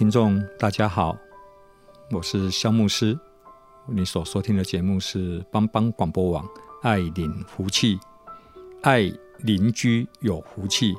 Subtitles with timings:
[0.00, 1.14] 听众，大家好，
[2.10, 3.18] 我是肖牧师。
[3.86, 6.48] 你所收听的节目是帮帮广播网
[6.80, 8.00] 爱邻福气，
[8.80, 10.94] 爱邻居有福气，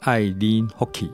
[0.00, 1.10] 爱邻福气。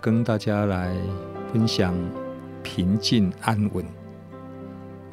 [0.00, 0.94] 跟大家来
[1.52, 1.94] 分享
[2.62, 3.84] 平静安稳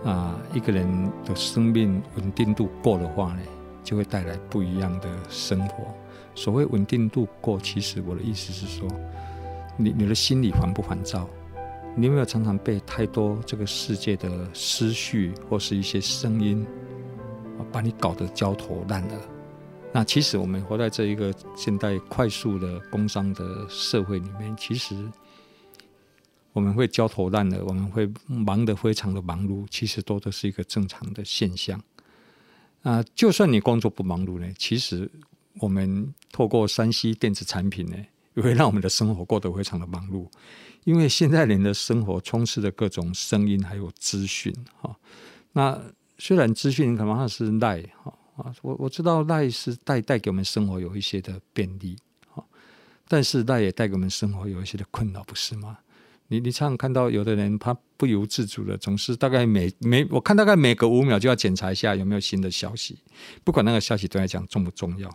[0.03, 3.41] 啊，一个人的生命稳定度够的话呢，
[3.83, 5.85] 就会带来不一样的生活。
[6.35, 8.87] 所谓稳定度够，其实我的意思是说，
[9.77, 11.27] 你你的心里烦不烦躁？
[11.95, 16.65] 你有没有常常被太多这个世界的思绪或是一些声音
[17.57, 19.32] 啊，把你搞得焦头烂额？
[19.95, 24.95] 那其实我们活在这一个现代快速的工商的社会里面，其实
[26.51, 31.79] 我们会焦头烂额，我们会忙得非常的忙碌，其实都都是一个正常的现象。
[32.81, 35.07] 啊，就算你工作不忙碌呢，其实
[35.59, 37.95] 我们透过 3C 电子产品呢，
[38.33, 40.27] 也会让我们的生活过得非常的忙碌，
[40.85, 44.51] 因为现在人的生活充斥着各种声音还有资讯
[44.81, 44.95] 哈。
[45.51, 45.79] 那
[46.17, 48.11] 虽然资讯可能是赖哈。
[48.35, 51.95] 啊，我我知道赖是带带给我们生活有一些的便利
[52.33, 52.43] 啊，
[53.07, 55.77] 但是赖也带给我们生活有一些的困扰，不是吗？
[56.29, 62.97] 你你常常看到有的人他不由自主的总是大概每每我看大概每隔五秒就要检查一下有没有新的消息，
[63.43, 65.07] 不管那个消息对来讲重不重要。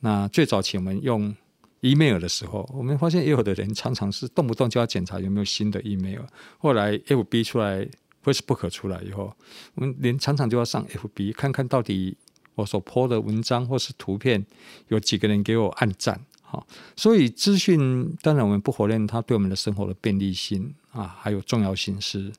[0.00, 1.34] 那最早期我们用
[1.80, 6.22] email 的时候，我们发现也有的人常常是动不动就要检查有没有新的 email。
[6.58, 7.86] 后来 FB 出来
[8.24, 9.36] ，Facebook 出来以后，
[9.74, 12.16] 我们连常常就要上 FB 看看到底。
[12.56, 14.44] 我所 po 的文章或是图片，
[14.88, 16.20] 有几个人给我按赞？
[16.42, 22.32] 哈，所以资讯当然我们不否认它对我们的生活的便利性啊，还有重要性是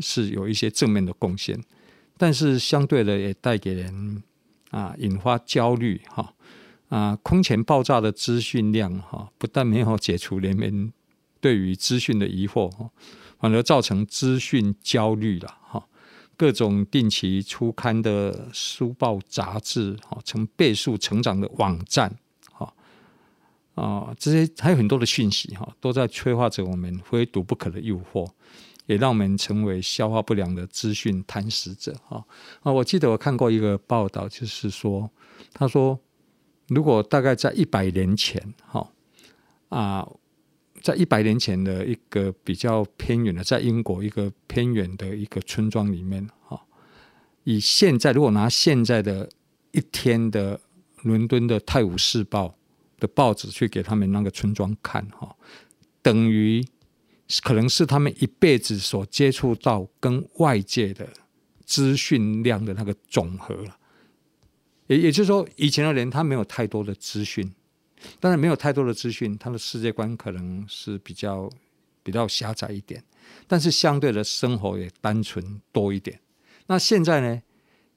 [0.00, 1.58] 是有一些正面的贡献，
[2.16, 4.22] 但是相对的也带给人
[4.70, 6.34] 啊引发焦虑哈
[6.88, 10.92] 啊空前爆炸的资讯量哈，不但没有解除人们
[11.40, 12.90] 对于资讯的疑惑哈，
[13.38, 15.57] 反而造成资讯焦虑了。
[16.38, 22.16] 各种定期出刊的书报杂志，哈，成倍数成长的网站，
[22.52, 22.72] 哈，
[23.74, 28.30] 啊，这些还有很多的讯息，哈，都在催化着我们非读不可的诱惑，
[28.86, 32.24] 也让我们成为消化不良的资讯贪食者，哈。
[32.62, 35.10] 啊，我记得我看过一个报道，就是说，
[35.52, 35.98] 他说，
[36.68, 38.88] 如果大概在一百年前，哈，
[39.70, 40.08] 啊。
[40.88, 46.58] 在一百年前的一个比较偏远的，在英国一个偏远的一个村庄里面，哈，
[47.44, 49.28] 以现在如果拿现在的
[49.72, 50.58] 一天的
[51.02, 52.46] 伦敦的《泰晤士报》
[52.98, 55.36] 的报纸去给他们那个村庄看，哈，
[56.00, 56.66] 等于
[57.42, 61.06] 可能是他们一辈子所接触到跟外界的
[61.66, 63.76] 资讯量的那个总和了。
[64.86, 67.52] 也也就是说，以前的人他没有太多的资讯。
[68.20, 71.50] 当然没有太多的资讯，他的世界观可能是比较
[72.02, 73.02] 比较狭窄一点，
[73.46, 76.20] 但是相对的生活也单纯多一点。
[76.66, 77.42] 那现在呢？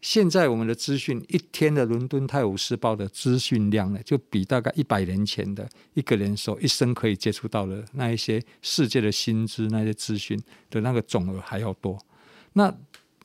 [0.02, 12.04] 现在我们的资讯一天的《伦敦泰晤士报》的资讯量呢，就比大概一百年前的一个人所一生可以接触到的那一些世界的新知、那些资讯的那个总额还要多。
[12.54, 12.76] 那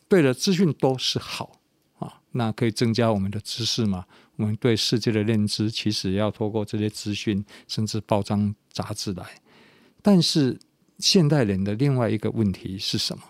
[0.07, 1.59] 对了，资讯多是好
[1.99, 4.05] 啊，那可以增加我们的知识嘛。
[4.37, 9.25] 我们对世界的认知，其实要透过这些资讯，甚至报章杂志来。
[10.03, 10.59] 但是
[10.99, 13.23] 现代人的另外一个问题是什么？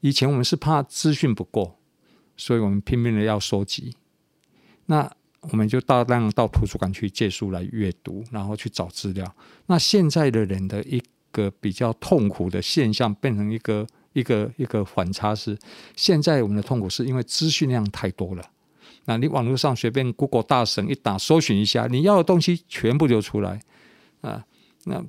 [0.00, 1.78] 以前我们是怕资讯不够，
[2.36, 3.94] 所以我们拼命的要收集。
[4.86, 5.10] 那
[5.40, 9.34] 我们就大量到图书馆去借书来阅读，然后去找资料。
[9.66, 15.58] 那现在的人的一个比较痛苦的现象，变成一个一个一个反差是：
[15.96, 18.50] 现在我们的痛苦是因为资讯量太多了。
[19.06, 23.60] 那你网络上随便 Google 大神一打，搜寻一下，你要的东西全部就出来
[24.20, 24.44] 啊。
[24.84, 25.00] 那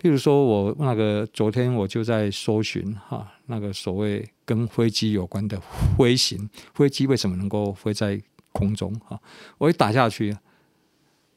[0.00, 5.60] 譬如说我那个昨天我就在搜寻哈，那个所谓跟飞机有关的
[5.96, 8.22] 飞行，飞机为什么能够飞在
[8.52, 9.20] 空中哈？
[9.58, 10.36] 我一打下去，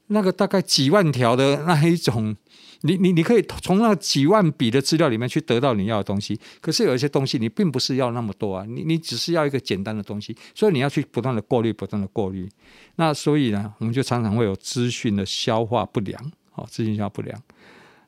[0.07, 2.37] 那个大概几万条的那一种。
[2.83, 12.49] 你你你可以从那几万笔的资料里面去得到你要的东西，可是有一些东西你并不是要那么多啊，你你只是要一个简单的东西，所以你要去不断的过滤，不断的过滤。
[12.95, 17.39] 那所以呢，我们就常常会有资讯的消化不良，好，资讯消化不良。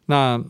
[0.08, 0.44] 那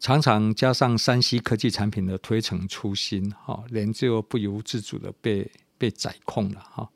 [0.00, 6.88] 常常加上山西科技产品的推陈出新，哈，人就不由自主的被被宰控了，哈。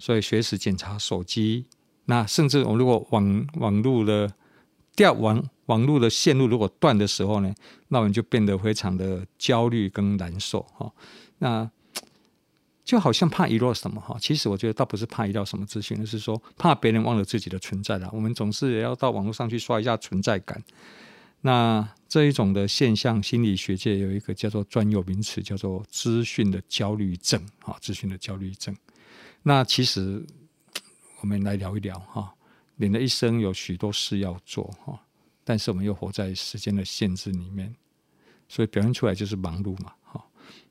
[0.00, 1.66] 所以随时检查手机，
[2.06, 4.34] 那甚至我如果网网络的。
[4.96, 7.54] 掉网网络的线路如果断的时候呢，
[7.88, 10.92] 那我们就变得非常的焦虑跟难受哈。
[11.38, 11.70] 那
[12.84, 18.10] 就好像怕遗漏什么哈，其实我觉得倒不是怕遗漏什么资讯，而是说怕别人忘了自己的存在了。
[18.12, 20.62] 我们总是也要到网络上去刷一下存在感。
[21.40, 28.76] 那这一种的现象，心理学界有一个叫做专有名词，叫做资讯的焦虑症哈，资讯的焦虑症。
[29.42, 30.22] 那其实
[31.22, 32.33] 我们来聊一聊哈。
[32.76, 35.00] 人的一生有许多事要做哈，
[35.44, 37.74] 但是我们又活在时间的限制里面，
[38.48, 40.24] 所以表现出来就是忙碌嘛哈。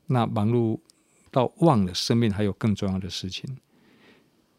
[0.06, 0.78] 那忙碌
[1.30, 3.56] 到忘了生命还有更重要的事情。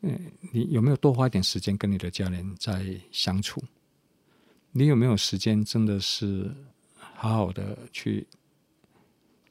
[0.02, 3.64] 嗯，你有没有多花一点时间跟你的家人在相处？
[4.72, 6.54] 你有没有时间真的是
[6.98, 8.28] 好好的去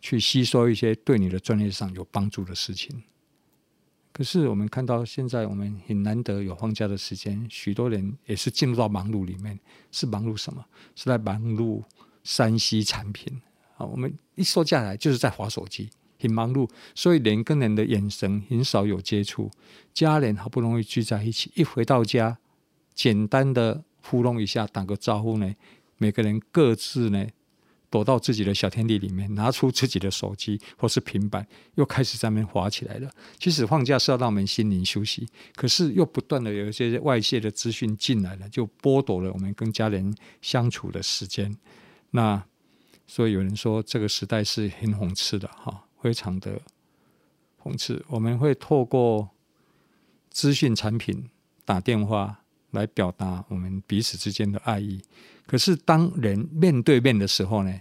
[0.01, 3.03] 去吸收一些对你的专业上有帮助的事情？
[4.17, 9.59] 可是我们看到现在，我们很难得有放假的时间，许多人也是进入到忙碌里面。
[9.91, 10.65] 是忙碌什么？
[10.95, 11.83] 是在忙碌
[12.25, 13.43] 3C 产品
[13.77, 13.85] 啊！
[13.85, 15.91] 我们一说下来就是在划手机，
[16.21, 19.51] 很忙碌，所以人跟人的眼神很少有接触。
[19.93, 22.39] 家人好不容易聚在一起，一回到家，
[22.95, 25.53] 简单的互动一下，打个招呼呢，
[25.99, 27.27] 每个人各自呢。
[27.95, 31.47] 躲到自己的小天地里面，拿出自己的手机或是平板，
[31.77, 33.09] 又开始在那边滑起来了。
[33.39, 40.13] 其实放假是要让我们心灵休息，可是又不断的有一些外界的资讯进来了，就剥夺了我们跟家人
[40.43, 41.57] 相处的时间。
[42.11, 42.45] 那
[43.07, 46.61] 所以有人说这个时代是很讽刺的哈，非常的
[47.63, 48.05] 讽刺。
[48.09, 49.31] 我们会透过
[50.31, 51.31] 资讯产品
[51.65, 52.41] 打电话
[52.75, 55.01] 来表达我们彼此之间的爱意。
[55.47, 57.73] 可是当人面对面的时候呢，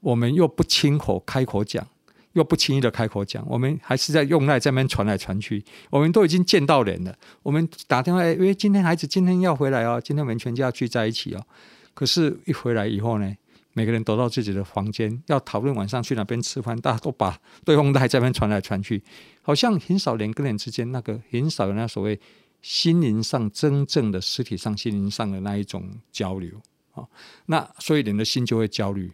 [0.00, 1.86] 我们又不亲口开口讲，
[2.32, 5.62] 又不轻易的开口讲，我们还是在用赖在那边传来传去。
[5.90, 11.46] 我们都已经见到人了，我们打电话，因为今天孩子今天要回来哦，今天我们全家聚在一起哦。
[11.92, 13.34] 可是，一回来以后呢，
[13.74, 19.02] 每个人都到自己的房间，要讨论晚上去哪边吃饭，大家都把对方赖在那边传来传去，
[19.42, 22.18] 好像很少人跟人之间那个很少有那所谓。
[22.62, 26.62] 心灵上真正的实体上心灵上的那一种交流
[26.92, 27.04] 啊，
[27.46, 29.10] 那所以人的心就会焦虑。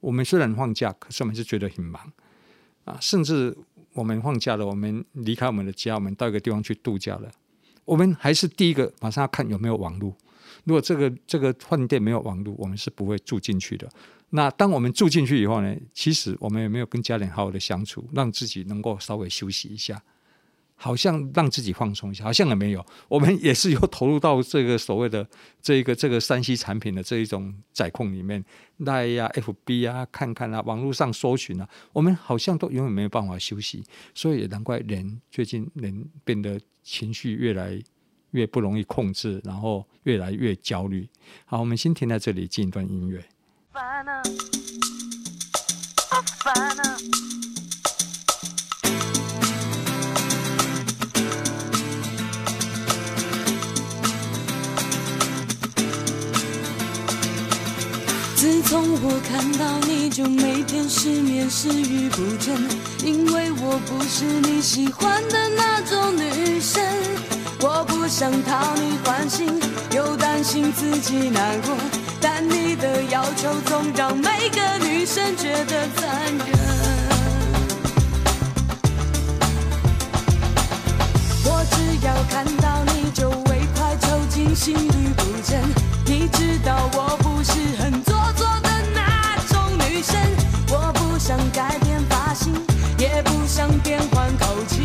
[0.00, 2.12] 我们虽然放假，可是我们是觉得很忙
[2.84, 2.98] 啊。
[3.00, 3.56] 甚至
[3.94, 7.30] 我们放假了，我们离开我们的家，我们到一个地方去度假了，
[7.84, 10.14] 我们还是第一个马上要看有没有网络。
[10.64, 13.88] 如果这个这个饭店没有网络，我们是不会住进去的。
[14.30, 20.02] 那当我们住进去以后呢，其实我们也没有跟家人好好的相处，让自己能够稍微休息一下。
[20.82, 22.84] 好像让自己放松一下，好像也没有。
[23.06, 25.24] 我们也是有投入到这个所谓的
[25.60, 28.44] 这一个这个 3C 产品的这一种载控里面，
[28.78, 33.84] 来呀、FB 啊，看看啊，网络上搜寻啊，我们好像都永远没有办法休息。
[34.12, 37.80] 所以也难怪人最近人变得情绪越来
[38.32, 41.08] 越不容易控制，然后越来越焦虑。
[41.44, 43.24] 好，我们先停在这里，进一段音乐。
[58.42, 62.52] 自从我看到你就每天失眠食欲不振，
[63.04, 66.82] 因为我不是你喜欢的那种女生。
[67.60, 69.48] 我不想讨你欢心，
[69.94, 71.72] 又担心自己难过，
[72.20, 76.48] 但你的要求总让每个女生觉得残忍。
[81.44, 85.62] 我只要看到你就会快抽筋，心律不整。
[86.06, 88.01] 你知道我不是很。
[94.22, 94.81] 变换口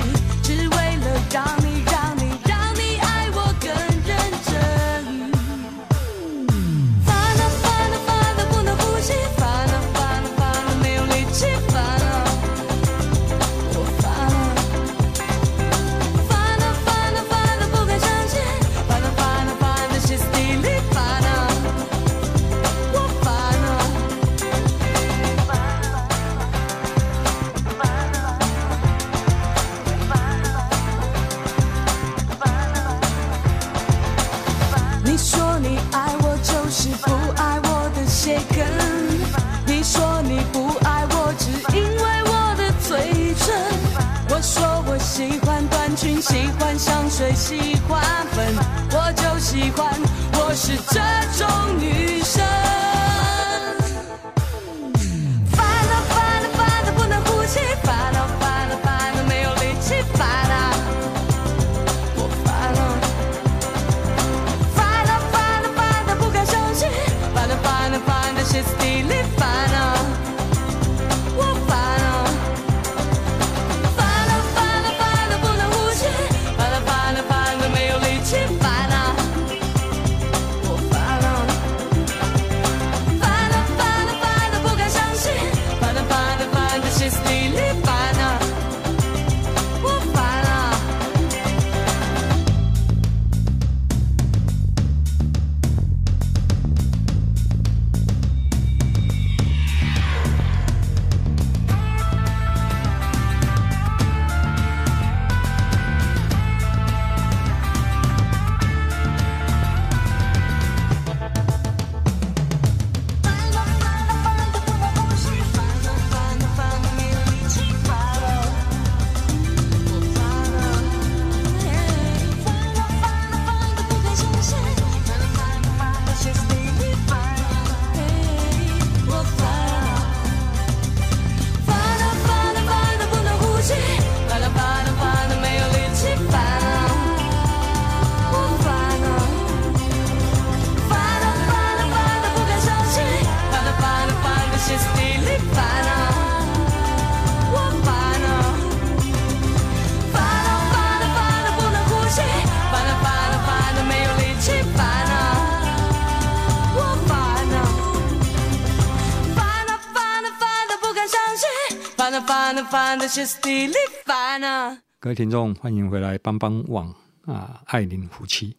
[164.99, 168.57] 各位听众，欢迎回来帮帮网啊，爱邻福气，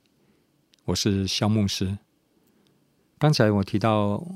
[0.87, 1.99] 我是萧牧师。
[3.19, 4.26] 刚才我提到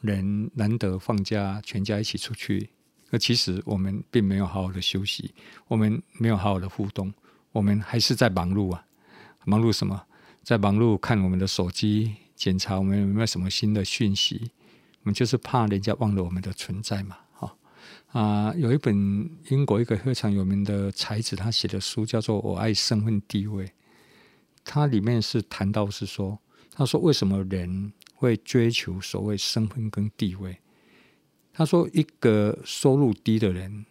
[0.00, 2.70] 人难得放假，全家一起出去，
[3.10, 5.34] 可其实我们并没有好好的休息，
[5.66, 7.12] 我们没有好好的互动，
[7.52, 8.86] 我们还是在忙碌啊！
[9.44, 10.06] 忙碌什么？
[10.42, 14.50] 在忙碌看我们的手机，检查我们有没有什么新的讯息。
[15.02, 17.18] 我们就是怕人家忘了我们的存在嘛。
[18.08, 18.94] 啊，有一本
[19.48, 23.64] 英国一个非常有名的才子，他写的书叫做《我爱身份地位》。
[24.64, 26.38] 它里面是谈到是说，
[26.72, 30.58] 他说为什么人会追求所谓身份跟地位？
[31.52, 33.86] 他说一个收入低的人，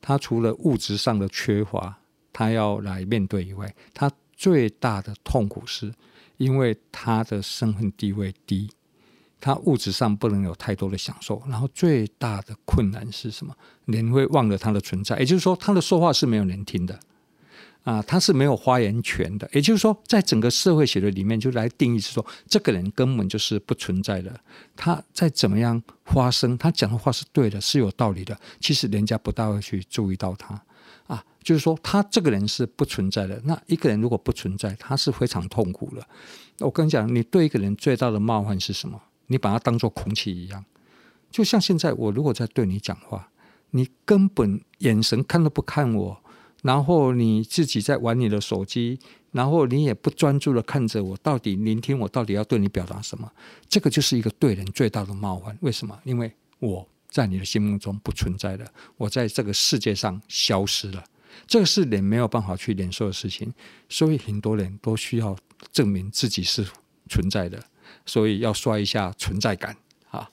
[0.00, 1.98] 他除了物质上的缺乏，
[2.32, 5.92] 他要来面对以外，他最大的痛苦是
[6.36, 8.70] 因为他的身份地位低。
[9.44, 13.52] 他物质上不能有太多的享受，然后最大的困难是什么？
[13.86, 17.00] 人会忘了他的存在，也就是说，他的说话是没有人听的，
[17.82, 19.50] 啊，他是没有发言权的。
[19.52, 24.38] 也就是说，在整个社会学的里面，就来定义是说，这个人根本就是不存在的。
[24.76, 30.54] 他再怎么样发声，他讲的话是对的，是有道理的，其实人家不大会去注意到他，
[31.08, 33.42] 啊，就是说，他这个人是不存在的。
[33.44, 36.06] 那一个人如果不存在，他是非常痛苦的。
[36.60, 39.02] 我跟你讲，你对一个人最大的冒犯是什么？
[39.32, 40.64] 你把它当做空气一样，
[41.30, 43.30] 就像现在我如果在对你讲话，
[43.70, 46.22] 你根本眼神看都不看我，
[46.62, 53.32] 然后你自己在玩你的手机，然后你也不专注的看着我，到底聆听我到底要对你表达什么？
[53.66, 55.56] 这个就是一个对人最大的冒犯。
[55.62, 55.98] 为什么？
[56.04, 58.66] 因为我在你的心目中不存在了，
[58.98, 61.02] 我在这个世界上消失了，
[61.46, 63.52] 这个是人没有办法去忍受的事情，
[63.88, 65.34] 所以很多人都需要
[65.72, 66.66] 证明自己是
[67.08, 67.62] 存在的。
[68.04, 69.76] 所以要刷一下存在感
[70.10, 70.28] 啊！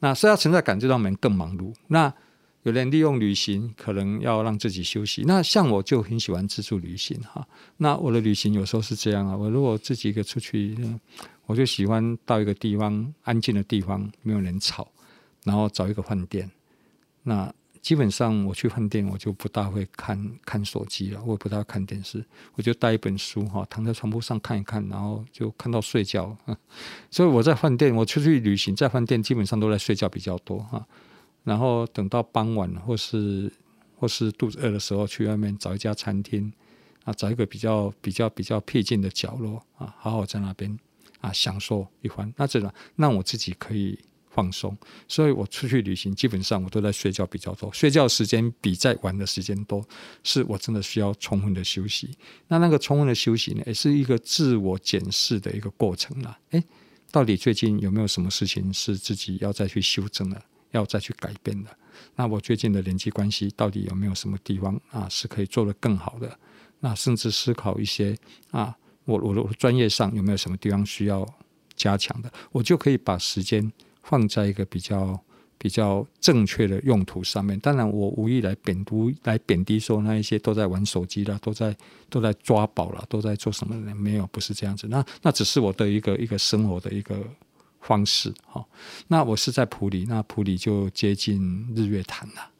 [0.00, 1.74] 那刷下存在感就让我们更忙碌。
[1.88, 2.12] 那
[2.64, 5.22] 有人利用旅行，可能要让自己休息。
[5.26, 7.46] 那像我就很喜欢自助旅行哈。
[7.76, 10.76] 那我的旅行有时候是这样啊，我如果自己一个出去，
[11.46, 14.88] 我就喜欢到一个地方安静的地方，没有人吵，
[15.44, 16.50] 然后找一个饭店。
[17.22, 17.52] 那
[17.86, 22.24] 基本上我去饭店，我就不大会看看手机了，我也不大会看电视，
[22.56, 26.36] 我就带一本书哈，躺在床铺上看一看，然后就看到睡觉。
[27.12, 30.84] 所以我在饭店，我出去旅行，在饭店基本上都在睡觉比较多哈。
[31.44, 33.52] 然后等到傍晚或是
[33.94, 36.52] 或是肚子饿的时候，去外面找一家餐厅
[37.04, 40.76] 啊，找一个比较比较比较僻静的角落啊，好好在那边
[41.20, 42.34] 啊享受一番。
[42.36, 43.96] 那这样让我自己可以。
[44.36, 44.76] 放松，
[45.08, 49.82] 所以我出去旅行，基本上我都在睡觉比较多，睡觉时间比在玩的时间多，
[50.22, 52.10] 是我真的需要充分的休息。
[52.48, 56.38] 那那个充分的休息呢，也是一个自我检视的一个过程啦。
[56.50, 56.62] 诶，
[57.10, 61.70] 到底最近有没有什么事情是自己要再去修正的，要再去改变的？
[62.14, 66.38] 那我最近的人际关系到底有没有什么地方啊是可以做得更好的？
[66.80, 68.14] 那甚至思考一些
[68.50, 68.76] 啊，
[69.06, 71.26] 我我的专业上有没有什么地方需要
[71.74, 73.72] 加强的，我就可以把时间
[74.08, 75.20] 放在一个比较
[75.58, 77.58] 比较正确的用途上面。
[77.60, 81.76] 当然，我无意来贬低来贬低说那一些都在玩手机啦，都在
[82.08, 83.94] 都在抓宝了，都在做什么呢？
[83.94, 84.86] 没有，不是这样子。
[84.88, 87.18] 那那只是我的一个一个生活的一个
[87.80, 88.64] 方式哈。
[89.08, 92.52] 那我是在普里，那普里就接近日月潭了。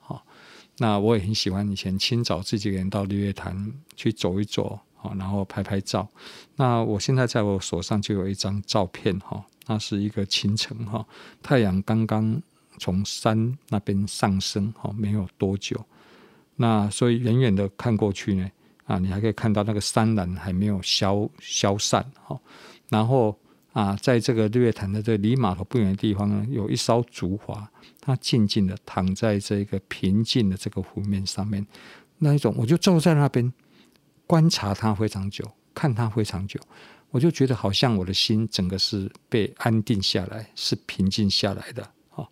[0.79, 4.79] 那我也很喜欢以前清早自己个人到日月潭去走一走，
[5.17, 6.07] 然后拍拍照。
[6.57, 11.07] 那我现在在我手上就有一张照片，哈，那是一个清晨，哈，
[11.43, 12.41] 太阳刚刚
[12.79, 15.85] 从山那边上升，哈，没有多久。
[16.57, 18.51] 那所以远远的看过去呢，
[18.85, 22.39] 啊，你还可以看到那个山峦还没有消消散，哈，
[22.89, 23.39] 然后。
[23.77, 27.63] 啊，在这个日月潭的这离码头不远的地方呢，有一艘竹筏，
[28.01, 31.67] 它静静的躺在这个平静的这个湖面上面。
[32.17, 33.53] 那一种，我就坐在那边
[34.27, 35.45] 观察它非常久，
[35.75, 36.59] 看它非常久，
[37.17, 41.83] 我就觉得好像我的心整个是被安定下来，是平静下来的。
[42.11, 42.29] 哈，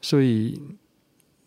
[0.00, 0.62] 所以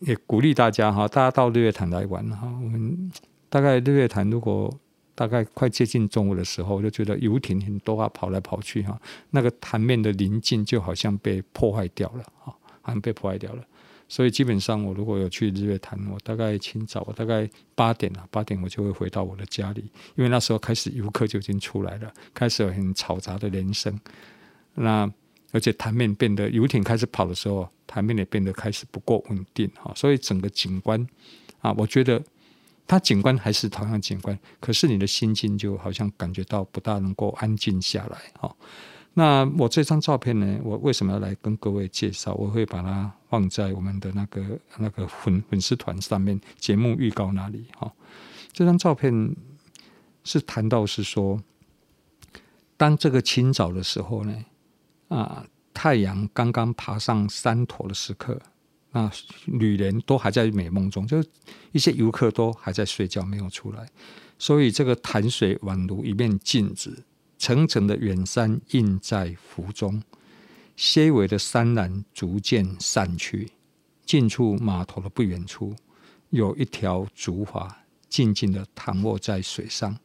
[0.00, 2.46] 也鼓励大家哈，大家到日月潭来玩哈。
[2.62, 3.10] 我们
[3.48, 4.70] 大概日月潭如果。
[5.18, 13.64] 大概快接近中午的时候，我就觉得游艇很多啊，跑来跑去哈，那个潭面的宁静就好像被破坏掉了哈，好像被破坏掉了。
[14.08, 23.98] 所以基本上，我如果有去日月潭，我大概清早，我大概八点啊，八点我就会回到我的家里，因为那时候开始游客就已经出来了，开始有很嘈杂的人声。
[24.74, 25.10] 那
[25.52, 31.06] 而且潭面变得游艇开始跑的时候，潭面也变得开始不够稳定哈，所以整个景观
[31.60, 32.22] 啊，我觉得。
[32.88, 38.54] 它景观还是同样景观，可是你的心境就好像感觉到不大能够安静下来哈。
[39.18, 40.60] 那我这张照片呢？
[40.62, 42.34] 我为什么要来跟各位介绍？
[42.34, 44.42] 我会把它放在我们的那个
[44.76, 47.90] 那个粉粉丝团上面节目预告那里哈。
[48.52, 49.34] 这张照片
[50.22, 51.42] 是谈到是说，
[52.76, 54.44] 当这个清早的时候呢，
[55.08, 58.38] 啊，太阳刚刚爬上山头的时刻。
[58.92, 59.10] 那
[59.46, 61.24] 旅人都还在美梦中，就
[61.72, 63.88] 一些游客都还在睡觉，没有出来。
[64.38, 67.02] 所以这个潭水宛如一面镜子，
[67.38, 70.02] 层层的远山映在湖中，
[70.74, 73.50] 些微的山峦逐渐散去。
[74.04, 75.74] 近处码头的不远处，
[76.30, 77.68] 有一条竹筏
[78.08, 79.98] 静静的躺卧在水上，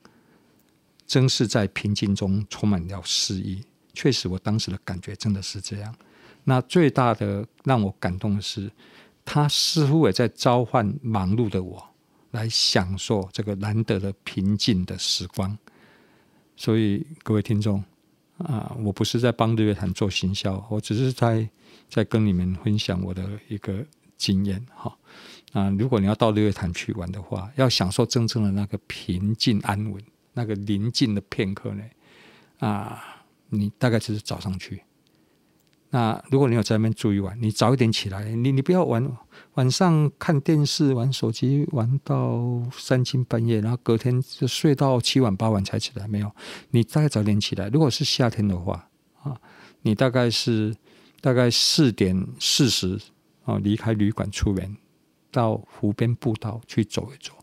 [1.06, 3.63] 真是在平静中充满了诗意。
[3.94, 5.94] 确实，我当时的感觉真的是这样。
[6.44, 8.72] 那最大的让我感动的是，
[9.24, 11.89] 他似乎也在召唤忙碌的我
[12.32, 15.56] 来享受这个难得的平静的时光。
[16.62, 17.84] 所以各位听众
[18.38, 21.50] 啊，我不是在帮日月潭做行销，我只是在
[21.89, 23.84] 在跟你们分享我的一个
[24.15, 24.95] 经验哈。
[25.54, 30.00] 啊，如果你要到日月潭去玩的话，要享受真正的那个平静安稳、
[30.34, 31.84] 那个宁静的片刻呢，
[32.60, 34.84] 啊，你大概就是早上去。
[35.94, 39.12] 那如果你有在那边住一晚，你早一点起来，你你不要晚
[39.56, 46.08] 晚上看电视、玩手机，玩到三更半夜，然后隔天就睡到七晚八晚才起来。
[46.08, 46.32] 没有，
[46.70, 47.68] 你大概早点起来。
[47.68, 48.88] 如果是夏天的话，
[49.22, 49.38] 啊，
[49.82, 50.74] 你大概是
[51.20, 52.98] 大概四点四十
[53.44, 54.78] 啊离开旅馆出门，
[55.30, 57.34] 到湖边步道去走一走，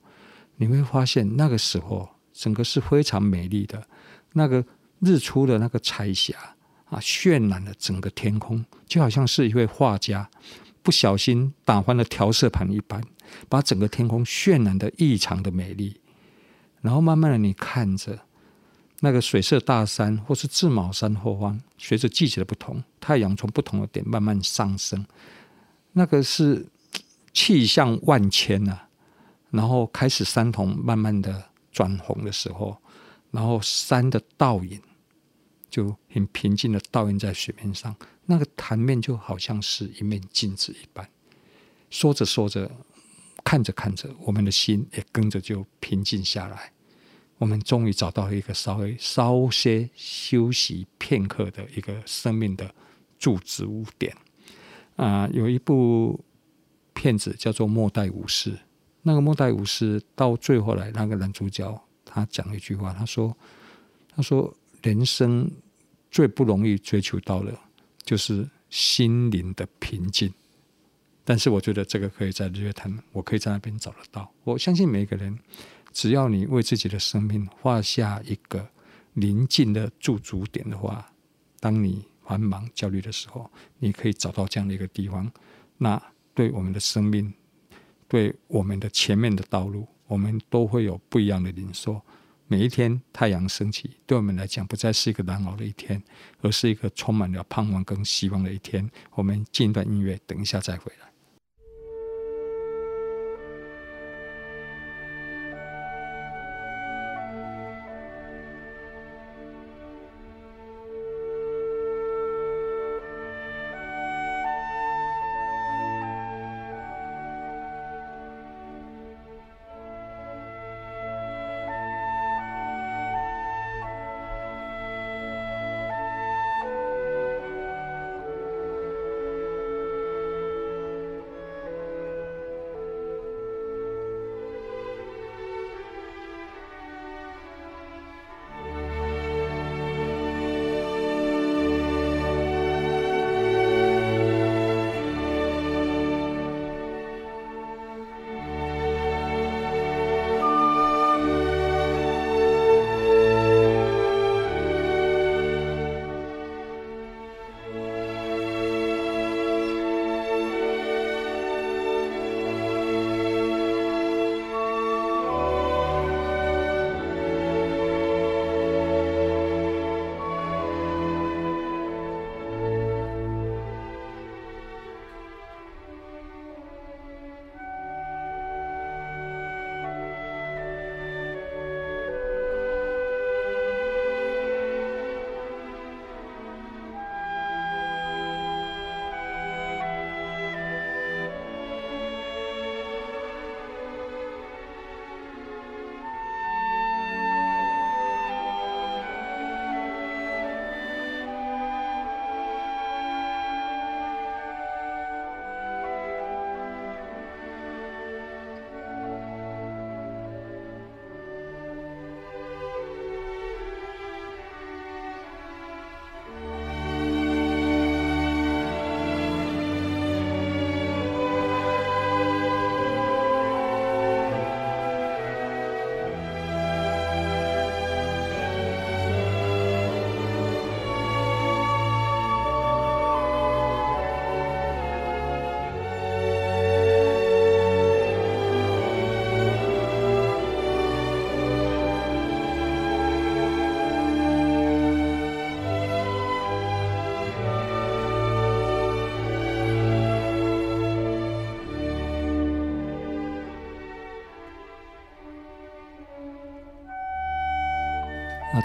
[0.56, 3.86] 你会发现那个时候整个是非常美丽的，
[4.32, 4.64] 那个
[5.00, 6.34] 日出的那个彩霞。
[6.90, 10.28] 啊，渲染了整个天空，就好像是一位画家
[10.82, 13.02] 不小心打翻了调色盘一般，
[13.48, 16.00] 把整个天空渲染得异常的美丽。
[16.80, 18.18] 然后慢慢的，你看着
[19.00, 25.04] 那个水色大山或是自卯山后方，随着季节的不同，太阳从不同的点慢慢上升，
[25.92, 26.66] 那个是
[27.34, 28.88] 气象万千呐、啊。
[29.50, 32.76] 然后开始山头慢慢的转红的时候，
[33.30, 34.80] 然后山的倒影。
[35.70, 41.08] 就很平静的倒映在水面上，那个潭面就好像是一面镜子一般。
[41.90, 42.70] 说着说着，
[43.44, 46.72] 看着看着，我们的心也跟着就平静下来。
[47.36, 52.74] 我们终于找到一个稍微稍些休息片刻的一个生命的
[53.18, 54.16] 驻足污点。
[54.96, 56.24] 啊、有一部
[56.92, 58.52] 片子叫做《末代武士》，
[59.02, 63.36] 那个《末代武士》到最后来，那个男主角他讲了一句话，他说
[64.16, 65.50] ：“他说。”人生
[66.10, 67.58] 最不容易追求到的，
[68.04, 70.32] 就是心灵的平静。
[71.24, 74.32] 但是我觉得这个可以在日月潭，我可以在那边找得到。
[74.44, 75.38] 我相信每一个人，
[75.92, 78.66] 只要你为自己的生命画下一个
[79.12, 81.12] 宁静的驻足点的话，
[81.60, 85.30] 当你繁忙焦虑的时候，你可以找到这样的一个地方。
[85.76, 86.00] 那
[86.34, 87.32] 对我们的生命，
[88.06, 92.00] 对我们的前面的道路，我们都会有不一样的领受。
[92.50, 96.02] 每一天太阳升起，对我们来讲不再是一个难熬的一天，
[96.40, 98.90] 而是一个充满了盼望跟希望的一天。
[99.12, 101.07] 我们进一段音乐，等一下再回来。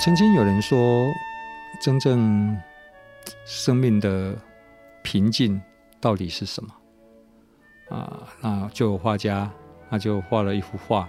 [0.03, 1.09] 曾经有人说，
[1.79, 2.61] 真正
[3.45, 4.35] 生命的
[5.01, 5.61] 平静
[6.01, 6.75] 到底是什么？
[7.89, 9.49] 啊，那就有画家，
[9.89, 11.07] 他就画了一幅画，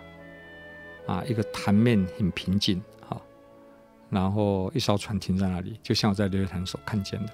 [1.09, 3.21] 啊，一个潭面很平静，好，
[4.11, 7.33] 然后一艘船停在那里，就像我在日月潭所看见的。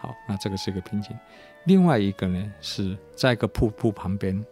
[0.00, 1.16] 好，那这个是一个平静。
[1.62, 4.44] 另外一个呢，是在一个瀑布旁边，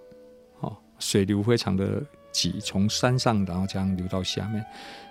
[0.61, 4.65] 哦，水流非常的急，从山上然后这样流到下面。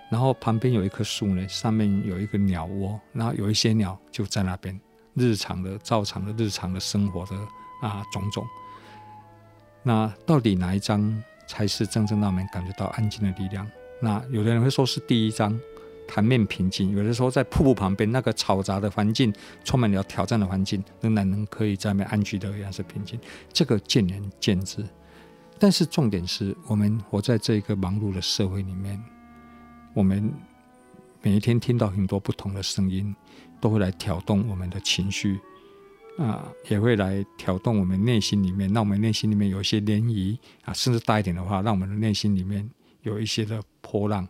[0.10, 4.80] 然后旁边有一棵树呢，上面有一个鸟窝，然后有一些鸟就在那边，
[5.14, 7.36] 日常的、照常的、日常的生活的
[7.82, 8.44] 啊种种。
[9.84, 13.70] 那到底哪一张才是真正让我们感觉到安静的力量？
[14.02, 15.58] 那有的人会说是第一张，
[16.08, 19.32] 潭面平静；有的时候在瀑布旁边那个嘈杂的环境，
[19.64, 23.20] 充满了挑战的环境，仍然能可以在那边安居乐业是平静。
[23.54, 24.84] 这个见仁见智，
[25.60, 29.00] 但是重点是我们活在这个忙碌的社会里面。
[29.94, 30.32] 我们
[31.22, 33.14] 每一天听到很多不同的声音，
[33.60, 35.40] 都会来挑动我们的情绪，
[36.18, 42.70] 啊，也会来挑动我们内心里面，让我们内心里面有一些涟漪啊，甚至大一点的话，让我们的内心里面
[43.02, 44.28] 有一些的波浪。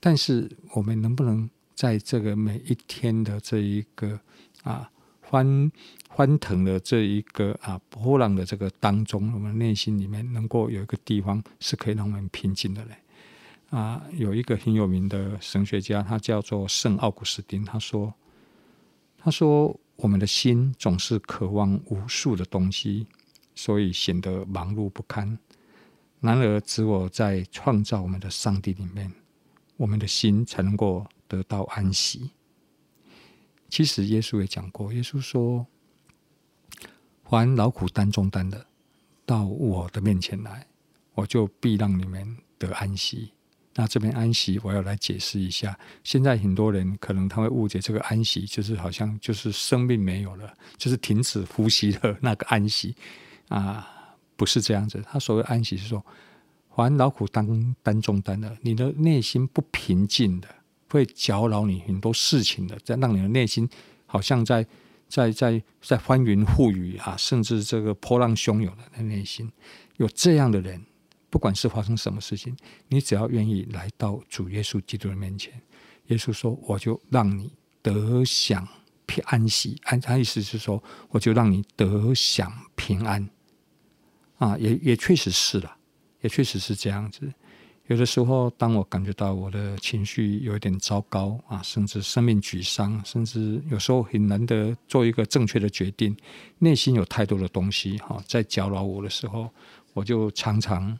[0.00, 4.18] 但是，我们能不能在这个每一天的这一个
[4.62, 4.90] 啊
[5.20, 5.70] 欢
[6.08, 12.96] 欢腾的这一个啊波浪的这个当中，我们内心里面能够有一个地方是可以让我们平静的嘞？
[13.70, 17.64] 啊，有一个很有名的神学家，他叫做圣奥古斯丁。
[17.64, 18.14] 他说
[19.18, 23.08] ：“他说，我们的心总是渴望无数的东西，
[23.56, 25.36] 所以显得忙碌不堪。
[26.20, 29.12] 然而，只有在创造我们的上帝里面，
[29.76, 32.30] 我们的心才能够得到安息。
[33.68, 35.66] 其实，耶稣也讲过，耶稣说
[37.28, 38.64] ：‘凡劳苦担重担的，
[39.26, 40.68] 到我的面前来，
[41.14, 43.32] 我就必让你们得安息。’”
[43.78, 45.78] 那这边安息，我要来解释一下。
[46.02, 52.96] 现在很多人可能他会误解这个安息，就是好像就是生命没有了，就是停止呼吸的 那个安息
[53.48, 53.86] 啊，
[54.34, 55.04] 不是这样子。
[55.06, 56.02] 他所谓安息是说，
[56.70, 60.48] 还劳苦当担重担的，你的内心不平静的，
[60.88, 63.68] 会搅扰你很多事情的，在让你的内心
[64.06, 64.66] 好像在
[65.06, 69.52] 在在在翻云覆雨啊，甚至这个波浪汹涌的内心，
[69.98, 70.82] 有这样的人，
[71.36, 72.56] 不管是发生什么事情，
[72.88, 75.52] 你只要愿意来到主耶稣基督的面前，
[76.06, 78.66] 耶稣说：“我就让你得享
[79.04, 83.28] 平安息。”安他意思是说，我就让你得享平安。
[84.38, 85.76] 啊，也也确实是了，
[86.22, 87.30] 也确实是这样子。
[87.88, 96.16] 有的时候，当我感觉到我的情绪有一点糟糕啊，甚至生命沮丧，甚至有时候很难得做一个正确的决定，
[96.60, 99.50] 内心有太多的东西哈在搅扰我的时候，
[99.92, 100.98] 我就常常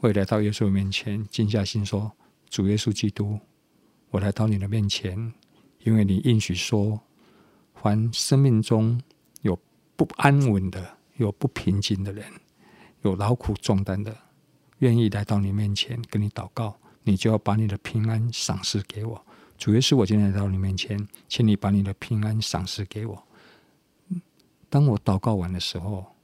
[0.00, 2.10] 会来到耶稣面前，静下心说
[2.48, 3.38] ：“主耶稣基督，
[4.08, 5.34] 我来到你的面前，
[5.84, 6.98] 因为你应许说，
[7.74, 8.98] 凡生命中
[9.42, 9.60] 有
[9.96, 12.24] 不安稳的、有不平静的人。”
[13.02, 14.14] 有劳苦重担的，
[14.78, 19.26] 愿意来到你面前跟你祷告，你就要把你的平安赏赐给我。
[19.58, 23.26] 主耶稣，我今天来到你面前，请你把你的平安赏赐给我。
[24.70, 26.14] 当我祷告完的时候，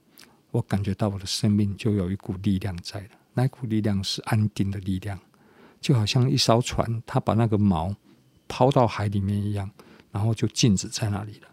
[0.51, 5.19] 我感觉到我的生命就有一股力量在了，那股力量是安定的力量，
[5.79, 7.95] 就好像一艘船，它把那个锚
[8.47, 9.69] 抛到海里面一样，
[10.11, 11.47] 然后就静止在那里了。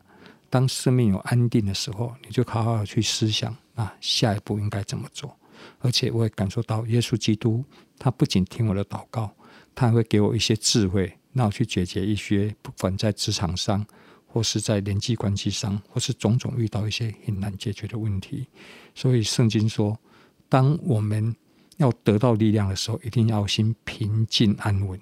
[0.48, 3.54] 当生命有安定的时候，你就好好去思想。
[3.74, 5.36] 啊，下一步应该怎么做？
[5.80, 7.62] 而且我也感受到耶稣基督，
[7.98, 9.30] 他不仅听我的祷告，
[9.74, 13.84] 他还会给我一些智慧，让我去解决一些不管在职场上，
[14.26, 18.46] 或是在人际关系上，或是种种遇到一些很难解决的问题。
[18.94, 19.98] 所以圣经说，
[20.48, 21.34] 当我们
[21.76, 24.98] 要得到力量的时候，一定要心平静安稳。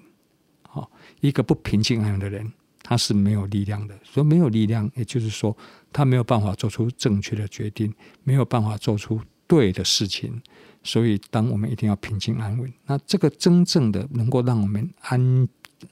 [0.67, 3.97] 好，一个不平静安稳的人，他是没有力量的。
[4.03, 5.55] 所以没有力量，也就是说。
[5.95, 10.41] 他没有办法做出正确的决定，没有办法做出对的事情，
[10.81, 12.73] 所以当我们一定要平静安稳。
[12.87, 15.47] 那这个真正的能够让我们安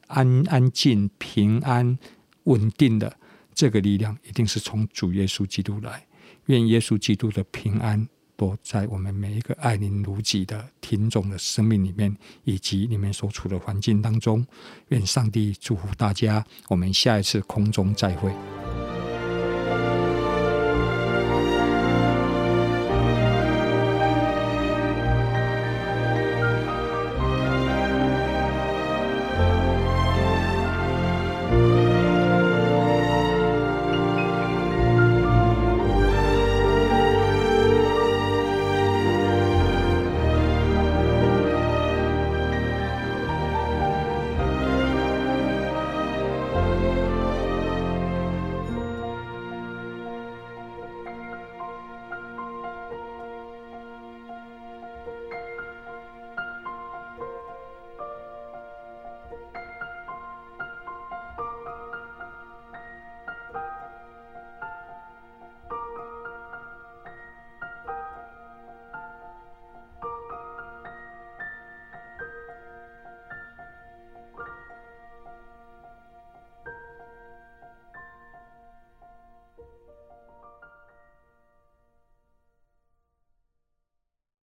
[0.08, 1.96] 安安静、平安、
[2.46, 3.15] 稳定的
[3.54, 6.04] 这个力量，一定是从主耶稣基督来。
[6.48, 8.10] 愿耶稣基督的平安
[8.62, 14.45] 在我们每一个爱您如己的听众的生命里面，以及你们所处的环境当中。
[14.89, 18.61] 愿上帝祝福大家，我们下一次空中再会。